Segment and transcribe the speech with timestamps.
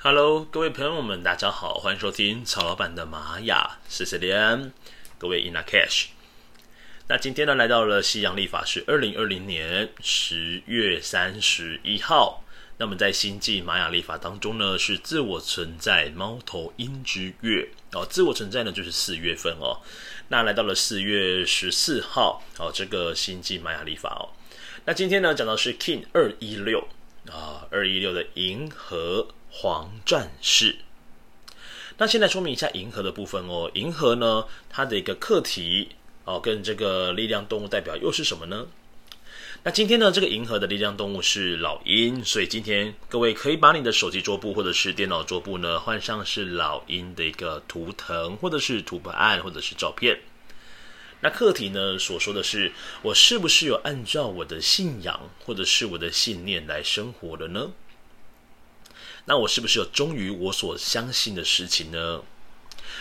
[0.00, 4.72] Hello，各位朋友们，大家好，欢迎收听曹老板的玛雅，谢谢连，
[5.18, 6.06] 各位 In Lak'ech。
[7.08, 12.44] 那今天呢，来到了西洋历法是二零二零年十月三十一号。
[12.76, 19.82] 那么在星际玛雅历法当中呢，是自我存在猫头鹰之月哦，自我存在呢就是四月份哦。
[20.28, 24.30] 那来到了四月十四号哦，这个星际玛雅历法哦。
[24.84, 26.86] 那今天呢，讲到是 King 二一六
[27.30, 29.28] 啊，二一六的银河。
[29.50, 30.76] 黄战士，
[31.96, 33.70] 那现在说明一下银河的部分哦。
[33.72, 35.88] 银河呢，它的一个课题
[36.24, 38.66] 哦，跟这个力量动物代表又是什么呢？
[39.62, 50.20] 那今天呢，这个银河的力量动物是老鹰，所以今天各位可以把你的手机桌布或者是电脑桌布呢，换上是老鹰的一个图腾，或者是图案，或者是照片。
[51.20, 52.72] 那课题呢，所说的是
[53.02, 57.72] 我是不是有按照我的信仰或者是我的信念来生活的呢？
[59.24, 62.22] 那我是不是有忠于我所相信的事情呢？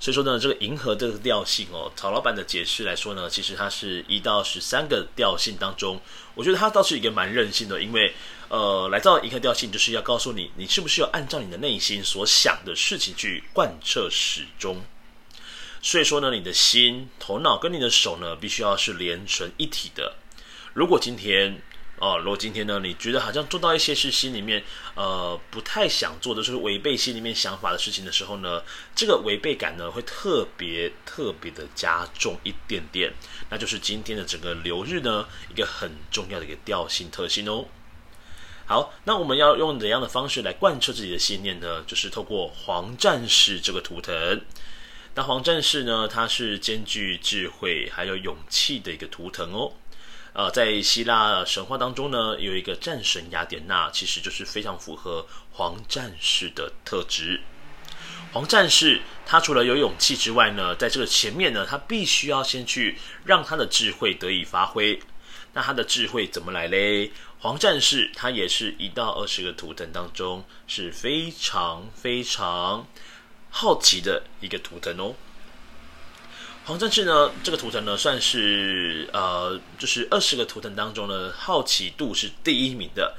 [0.00, 6.00] 所以说呢，这个银河这个调性哦，曹老板的解释来说呢，其实它是一到十三个调性当中，
[6.34, 8.14] 我觉得它倒是一个蛮任性的，因为
[8.48, 14.82] 呃，来到银河调性就是要告诉你，你是不是有按照你的内心所想的事情去贯彻始终。
[15.80, 20.16] 所以说呢，你的心、头脑跟你的手呢，必须要是连成一体的。
[20.74, 21.62] 如果今天，
[21.98, 24.62] 哦，如果今天呢，你觉得好像做到一些是心里面
[24.94, 28.62] 呃不太想做的，就是违背心里面想法的事情的时候呢，
[28.94, 33.12] 这个违背感呢会特别特别的加重一点点，
[33.50, 37.66] 那就是今天的整个流日呢一个很重要的一个调性特性哦。
[38.66, 41.82] 好，那我们要用怎样的方式来贯彻自己的信念呢？
[41.86, 44.40] 就是透过黄战士这个图腾。
[45.18, 49.72] 那黄战士呢，它是兼具智慧还有勇气的一个图腾哦。
[50.32, 57.40] 呃，在希腊神话当中呢，有一个战神雅典娜，其实就是非常符合黄战士的特质。
[58.32, 65.00] 黄战士他除了有勇气之外呢，在这个前面呢，他必须要先去让他的智慧得以发挥。
[65.52, 67.10] 那他的智慧怎么来嘞？
[67.40, 72.86] 黄战士他也是一到二十个图腾当中是非常非常
[73.50, 75.14] 好奇的一个图腾哦。
[76.64, 83.16] 黄战士呢，这个图腾呢，算是呃，就是二十个图腾当中呢，好奇度是第一名的。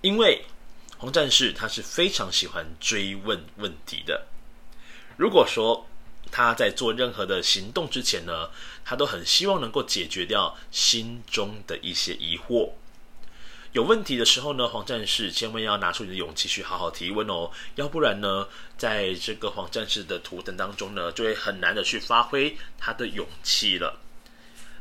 [0.00, 0.44] 因为
[0.98, 4.26] 黄战士他是非常喜欢追问问题的。
[5.16, 5.86] 如果说
[6.32, 8.50] 他在做任何的行动之前呢，
[8.84, 12.72] 他都很希望能够解决掉心中的一些疑惑。
[13.72, 24.00] 有问题的时候呢，黄战士千万要拿出你的勇气去好好提问哦，要不然呢，在这个黄战士的图腾当中呢，就会很难的去发挥他的勇气了。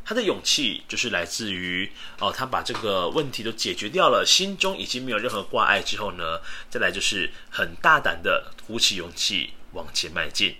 [0.05, 10.55] 他的勇气就是来自于哦，他把这个问题都解决掉了，心中已经没有任何挂碍之后呢，再来就是很大胆的鼓起勇气往前迈进。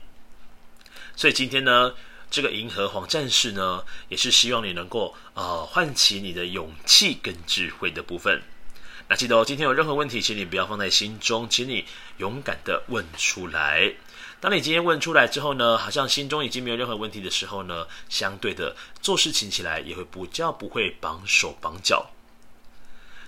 [1.16, 1.94] 所以今天呢，
[2.30, 8.42] 这个银河黄战士呢，也是希望你能够呃唤起你的勇气跟智慧的部分。
[9.08, 11.86] 那记得哦，今天有任何问题，请你不要放在心中，请你
[12.18, 13.94] 勇敢的问出来。
[14.42, 22.10] 当你今天问出来之后呢，好像心中已经没有任何问题的时候呢，相对的做事情起来也会比较不会绑手绑脚。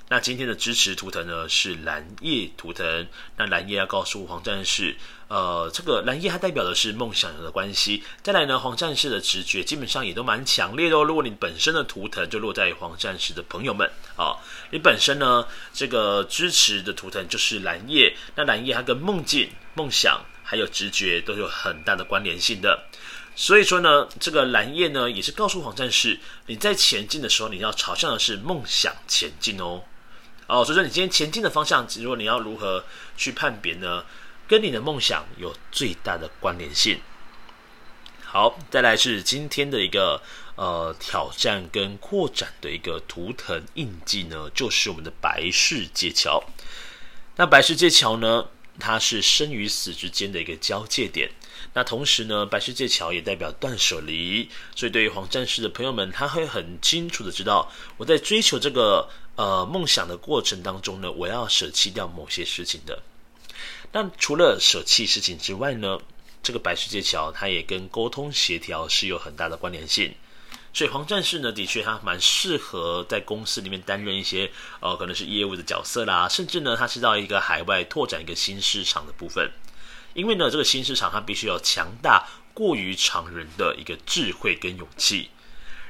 [0.09, 3.05] 那今天的支持图腾呢，是蓝夜图腾。
[3.35, 4.95] 那蓝夜要告诉黄战士，
[5.27, 8.01] 呃，这个蓝夜它代表的是梦想的关系。
[8.23, 11.03] 再来呢，黄战士的直觉基本上也都蛮强烈的哦。
[11.03, 13.85] 如果你本身的图腾就落在黄战士的朋友们
[14.15, 14.39] 啊，
[14.71, 18.15] 你本身呢这个支持的图腾就是蓝夜。
[18.35, 22.85] 那蓝夜它跟梦境、梦想还有直觉都有很大的关联性的。
[23.35, 29.83] 所以说呢，这个蓝夜呢也是告诉黄战士，你在前进的时候，你要朝向的是梦想前进哦。
[30.47, 32.83] 哦，所以说你今天前进的方向，如果你要如何
[33.15, 34.03] 去判别呢？
[34.47, 37.01] 跟你的梦想有最大的关联性。
[38.23, 40.21] 好，再来是今天的一个
[40.55, 46.41] 呃挑战跟扩展的一个图腾印记呢，就是我们的白世界桥。
[47.35, 48.47] 那白世界桥呢，
[48.79, 51.29] 它是生与死之间的一个交界点。
[51.73, 63.01] 那同时呢，白世界桥也代表断舍离，所以对于黄战士的朋友们，他会很清楚的知道，我在追求这个呃梦想的过程当中呢，我要舍弃掉某些事情的。
[63.91, 65.99] 那除了舍弃事情之外呢，
[66.41, 70.13] 这个白世界桥它也跟沟通协调是有很大的关联性。
[70.77, 79.49] 所以黄战士呢，的确他蛮适合在公司里面担任一些呃可能是业务的角色啦，甚至呢，他是到一个海外拓展一个新市场的部分。
[80.13, 85.31] 因为呢，这个新市场它必须要强大过于常人的一个智慧跟勇气。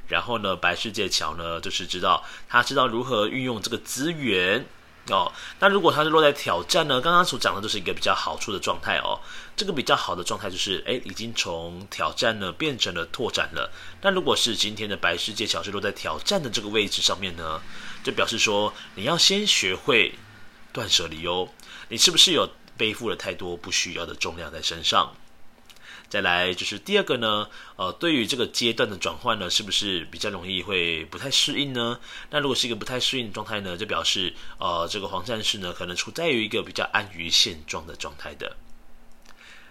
[0.08, 4.66] 然后呢，白世界桥呢，就是知道他知道如何运用这个资源，
[5.14, 5.32] 哦。
[5.60, 7.00] 那如果它是落在挑战呢？
[7.02, 9.20] 刚刚所讲的都是一个比较好处的状态哦。
[9.56, 13.72] 这个比较好的状态就是，哎，已经从挑战呢变成了拓展了。
[14.02, 17.62] 那如果是今天的白世界桥是落在挑战的这个位置上面呢，
[18.04, 20.14] 就表示说你要先学会
[20.72, 21.50] 断舍离哦。
[21.90, 25.16] 你是不是有背负了太多不需要的重量在身上？
[26.10, 32.00] 再来就是第二个呢，呃，对于这个阶段的转换呢，是不是比较容易会不太适应呢？
[32.30, 38.56] 那如果是一个不太适应状态呢，就表示呃，这个黄战士呢，可能处在于一个比较安于现状的状态的。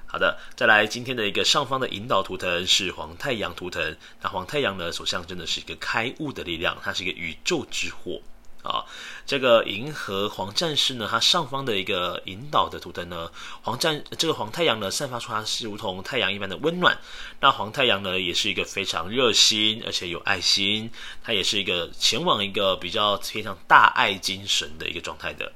[0.07, 8.21] 好的，再来今天的一个上方的引导图腾是黄太阳图腾，那黄太阳呢，所象征的是一个开悟的力量，它是一个宇宙之火。
[8.67, 8.85] 啊，
[9.25, 13.31] 这个银河黄战士呢，它上方的一个引导的图腾呢，
[13.63, 16.99] 黄战这个黄太阳呢，散发出它是如同太阳一般的温暖。
[17.41, 20.91] 那黄太阳呢，也是一个非常热心而且有爱心，
[21.23, 25.53] 它也是一个前往一个比较偏向大爱精神的一个状态的。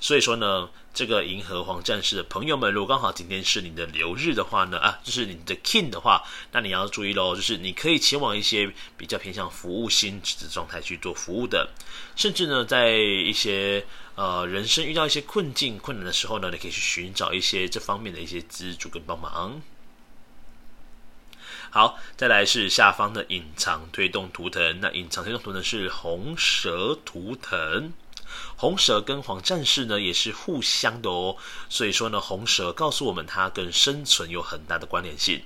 [0.00, 0.68] 所以说呢。
[0.96, 6.22] 这个银河黄战士的朋友们，如果刚好今天是你的流日的话呢，啊，就是你的 King 的话，
[6.52, 11.68] 那你要注意喽，就是你可以前往一些比较偏向服务性质的状态去做服务的，
[12.16, 13.84] 甚至呢，在一些
[14.14, 19.60] 呃人生遇到一些困境困难的时候呢，你可以去寻找一些这方面的一些资助跟帮忙。
[21.68, 27.92] 好，再来是下方的隐藏推动图腾，那隐藏推动图腾是红蛇图腾。
[28.56, 31.36] 红蛇跟黄战士呢也是互相的哦，
[31.68, 35.42] 所以说呢，红蛇告诉我们它跟生存有很大的关联性。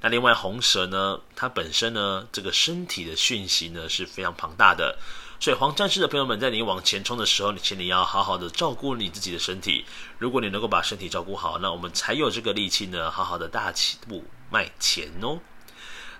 [0.00, 4.98] 那另外红蛇呢，它本身呢这个身体的讯息呢是非常庞大的，
[5.40, 9.84] 所以黄战士的朋友们在你往前冲的时候，你请你要好好的照顾你自己的身体。
[10.18, 15.38] 如果你能够把身体照顾好，那我们才有这个力气呢，好好的大起步迈前哦。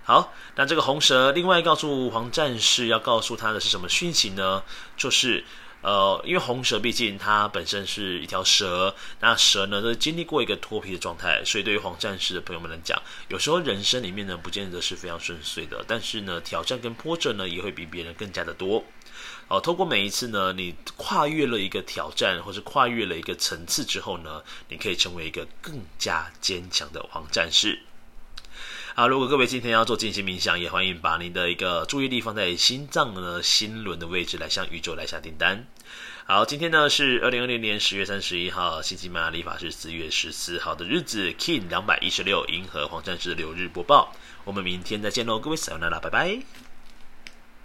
[0.07, 4.61] 好，那这个红蛇另外告诉黄战士要告诉他的是什么讯息呢？
[4.95, 5.43] 就是，
[5.81, 18.83] 呃，因为红蛇毕竟它本身是一条蛇，那蛇呢都是经历过一个脱皮的状态，所以对于黄战士的朋友们来讲，有时候人生里面呢不见得是非常顺遂的，但是呢挑战跟波折呢也会比别人更加的多。
[19.47, 27.79] 哦，透过每一次呢，你跨越了一个挑战，或是跨越了一个层次之后呢，你可以成为一个更加坚强的黄战士。
[28.97, 35.67] 好，如果各位今天要做静心冥想，也欢迎把您的一个注意力放在心脏呢、心轮的位置，来向宇宙来下订单。
[36.25, 44.15] 好，今天呢是二零二零年十月三十一号，星期马利法是四月十四号的日子，King 两百一十六，银河黄战士的流日播报。
[44.45, 46.64] 我们明天再见喽，各位，小娜娜，拜拜。